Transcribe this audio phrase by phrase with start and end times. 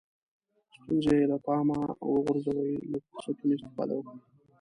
[0.73, 1.79] ستونزې له پامه
[2.11, 4.17] وغورځوئ له فرصتونو استفاده وکړئ.